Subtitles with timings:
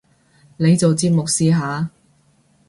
[0.57, 1.91] 你做節目試下